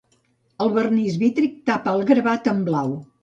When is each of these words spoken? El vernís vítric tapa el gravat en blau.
El 0.65 0.71
vernís 0.77 1.19
vítric 1.25 1.59
tapa 1.71 1.95
el 1.99 2.03
gravat 2.13 2.49
en 2.57 2.65
blau. 2.71 2.97